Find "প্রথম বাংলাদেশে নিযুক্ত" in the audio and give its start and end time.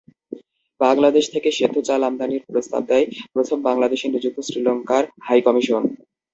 3.33-4.39